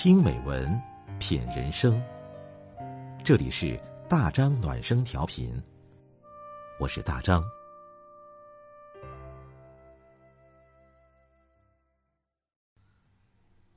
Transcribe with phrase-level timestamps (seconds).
[0.00, 0.80] 听美文，
[1.18, 2.00] 品人生。
[3.24, 3.76] 这里是
[4.08, 5.60] 大张暖声调频，
[6.78, 7.42] 我是大张。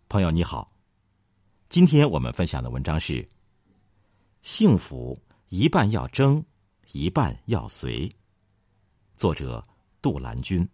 [0.09, 0.71] 朋友你好，
[1.70, 3.27] 今天我们分享的文章是：
[4.43, 6.45] 幸福一半要争，
[6.91, 8.07] 一半要随。
[9.15, 9.59] 作者
[10.03, 10.69] 杜兰君。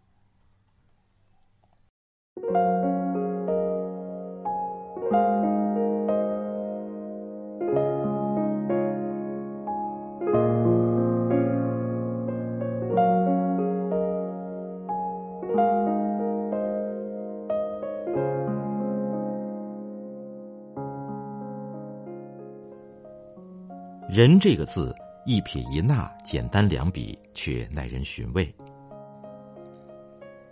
[24.17, 24.95] 人这个字，
[25.27, 28.52] 一撇一捺，简单两笔，却耐人寻味。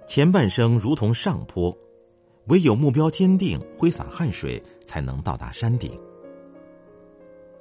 [0.06, 1.76] 前半生如同上坡，
[2.46, 5.90] 唯有目标坚定，挥洒汗水，才能到达山顶；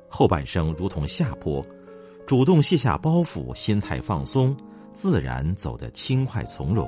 [0.07, 1.65] 后半生如同下坡，
[2.27, 4.55] 主动卸下包袱，心态放松，
[4.91, 6.87] 自然走得轻快从容。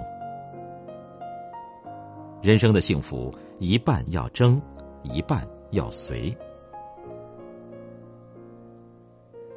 [2.43, 4.61] 人生的幸福，一半要争，
[5.03, 6.37] 一半要随。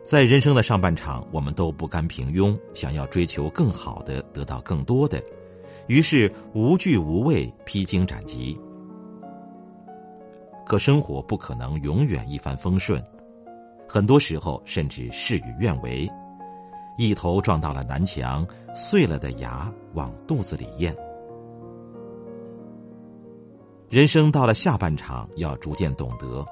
[0.10, 5.22] 在人生的上半场，我们都不甘平庸，想要追求更好的，得到更多的，
[5.86, 8.60] 于是无惧无畏，披荆斩棘。
[10.66, 13.00] 可生活不可能永远一帆风顺，
[13.88, 16.10] 很多时候甚至事与愿违，
[16.98, 18.44] 一头撞到了南墙，
[18.74, 20.92] 碎了的牙往肚子里咽。
[23.88, 26.44] 人生到了下半场，要逐渐懂得，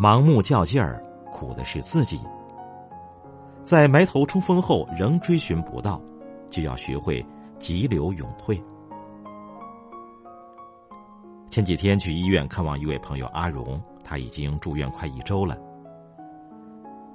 [0.00, 2.18] 盲目较劲儿，苦的是自己。
[3.68, 6.00] 在埋头冲锋后仍追寻不到，
[6.50, 7.22] 就要学会
[7.58, 8.58] 急流勇退。
[11.50, 15.54] 前几天去医院看望一位朋友阿荣，他已经住院快一周了。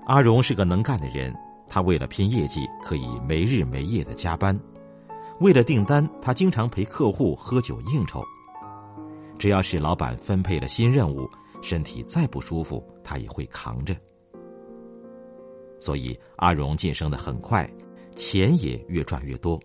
[0.06, 1.34] 阿荣是个能干的人，
[1.68, 4.56] 他为了拼业绩，可以没日没夜的加班；
[5.40, 8.24] 为了订单，他经常陪客户喝酒应酬。
[9.40, 11.28] 只要是老板分配了新任务，
[11.64, 13.96] 身体再不舒服，他也会扛着。
[15.84, 17.70] 所以阿荣晋升的很快，
[18.16, 19.60] 钱也越赚越多。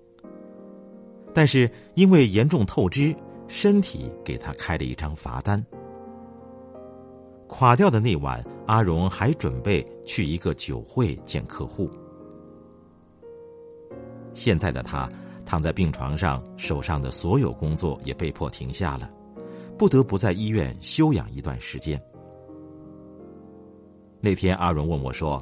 [1.33, 3.15] 但是因为严重透支，
[3.47, 5.65] 身体给他开了一张罚单。
[7.47, 11.89] 垮掉的那晚，阿荣还准备去一个酒会见客户。
[14.35, 15.09] 现在的他
[15.47, 19.09] 躺在病床上，手上的所有工作也被迫停下了，
[19.79, 22.03] 不得不在医院休养一段时间。
[24.21, 25.41] 那天阿荣问我说。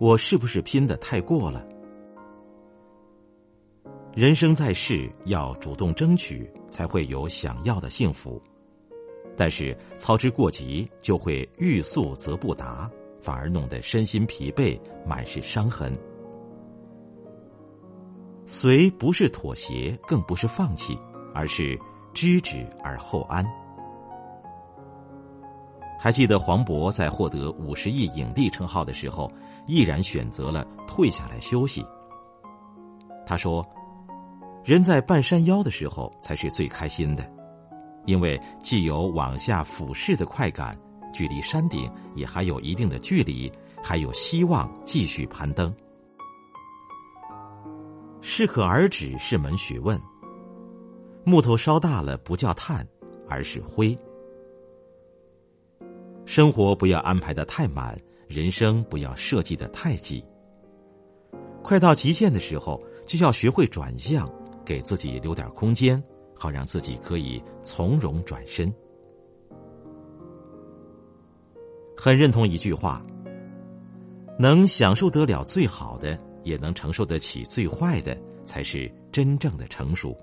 [0.00, 1.66] 我是不是拼的太过了？
[4.14, 8.40] 人生在世，要主动争取，才会有想要的幸福。
[9.36, 12.88] 但是操之过急，就会欲速则不达，
[13.20, 15.92] 反而弄得身心疲惫，满是伤痕。
[18.46, 20.96] 随不是妥协，更不是放弃，
[21.34, 21.76] 而是
[22.14, 23.44] 知止而后安。
[25.98, 29.30] 还记得黄渤在获得五十亿影帝称号的时候。
[29.70, 31.84] 毅然选择了退下来休息。
[33.26, 33.62] 他说
[34.64, 37.30] ：“人在半山腰的时候才是最开心的，
[38.06, 40.74] 因为既有往下俯视的快感，
[41.12, 45.70] 距离山顶也还有一定的距离，还有希望继续攀登。
[48.22, 50.00] 适可而止是门学问。
[51.24, 52.88] 木头烧大了不叫炭，
[53.28, 53.94] 而是灰。
[56.28, 60.22] 生活不要安排的太满。”人生不要设计的太挤，
[61.62, 64.30] 快到极限的时候，就要学会转向，
[64.66, 66.00] 给自己留点空间，
[66.34, 68.70] 好让自己可以从容转身。
[71.96, 73.02] 很认同一句话：
[74.38, 80.14] 能享受得了最好的，也能承受得起最坏的，才是真正的成熟。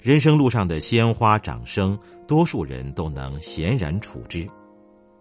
[0.00, 4.46] 人生路上的鲜花掌声，多数人都能闲然处之。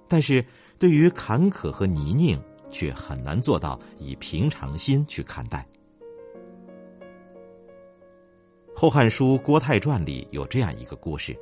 [0.08, 0.46] 但是
[0.78, 5.66] 对于坎坷和泥泞，却很难做到以平常心去看待。
[8.78, 11.36] 《后汉书·郭泰传》里有这样一个故事：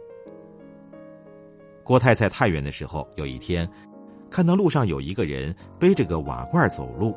[1.83, 3.68] 郭泰在太原的时候，有一天
[4.30, 7.15] 看到路上有一个人背着个瓦罐走路，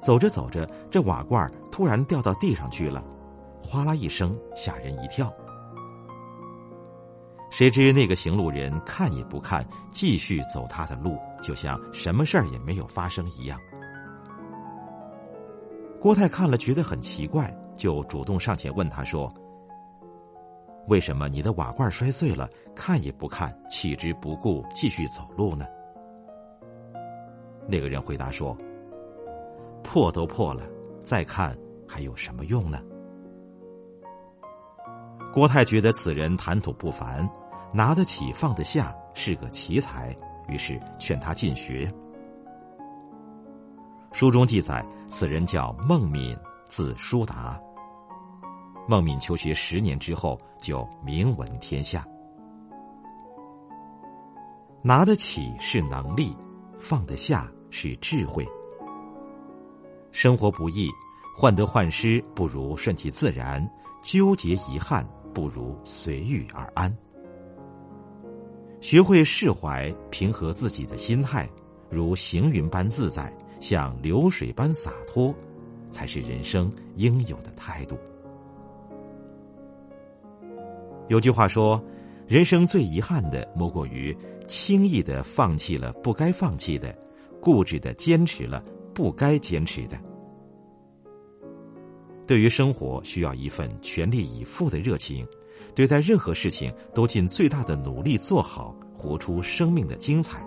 [0.00, 3.04] 走着走着，这瓦罐突然掉到地上去了，
[3.62, 5.32] 哗啦一声，吓人一跳。
[7.50, 13.58] 谁知那个行路人看也不看，继续走他的路，就像什么事儿也没有发生一样。
[16.00, 19.32] 郭泰看了觉得很奇怪，就主动上前问他说
[20.88, 25.64] ：“为什么你的瓦罐摔碎了，看也不看，弃之不顾，继续走路呢？”
[27.66, 28.56] 那个人回答说
[29.82, 30.62] ：“破都破了，
[31.02, 31.56] 再看
[31.88, 32.80] 还有什么用呢？”
[35.36, 37.28] 郭泰觉得此人谈吐不凡，
[37.70, 40.16] 拿得起放得下，是个奇才，
[40.48, 41.92] 于是劝他进学。
[44.12, 46.34] 书中记载，此人叫孟敏，
[46.70, 47.60] 字叔达。
[48.88, 52.02] 孟敏求学十年之后，就名闻天下。
[54.80, 56.34] 拿得起是能力，
[56.78, 58.48] 放得下是智慧。
[60.12, 60.88] 生活不易，
[61.36, 63.62] 患得患失不如顺其自然，
[64.02, 65.06] 纠结遗憾
[65.36, 66.90] 不如随遇而安。
[68.80, 71.46] 学会释怀，平和自己的心态，
[71.90, 73.30] 如行云般自在。
[73.60, 75.34] 像流水般洒脱，
[75.90, 77.98] 才是人生应有的态度。
[81.08, 81.82] 有句话说
[82.26, 84.16] ：“人生最遗憾的，莫过于
[84.48, 86.96] 轻易的放弃了不该放弃的，
[87.42, 88.62] 固执的坚持了
[88.94, 89.98] 不该坚持的。”
[92.26, 95.24] 对于生活，需要一份全力以赴的热情；
[95.74, 100.44] 对待任何事情，都尽最大的努力做好，活出生命的精彩。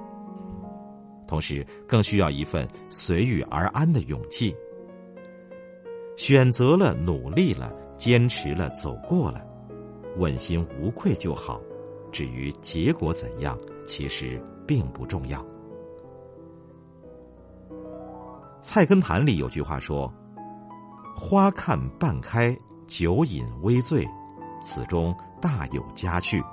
[1.25, 4.53] 同时，更需要一份随遇而安的勇气。
[6.17, 9.41] 选择了，努力了，坚持了，走过了，
[10.17, 11.61] 问心无愧就好。
[12.11, 15.39] 至于结果怎样，其实并不重要。
[18.61, 20.11] 《菜根谭》里有句话说
[21.15, 22.57] ：“花看半开，
[22.87, 24.07] 酒饮微醉，
[24.61, 26.43] 此中大有佳趣。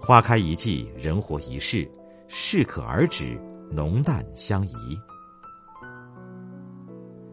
[0.00, 1.90] 花开一季，人活一世。”
[2.30, 3.40] 适可而止，
[3.70, 5.00] 浓淡相宜。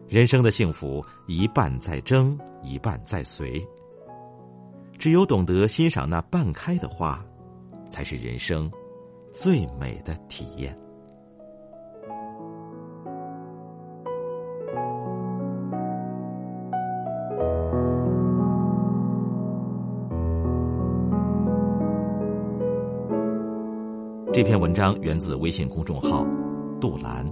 [0.08, 3.62] 人生的幸福，一半在争，一半在随。
[4.98, 7.22] 只有懂得欣赏那半开的花，
[7.90, 8.72] 才是人生
[9.30, 10.74] 最美的体验。
[24.36, 26.22] 这篇文章源自微信公众号
[26.78, 27.24] “杜兰”。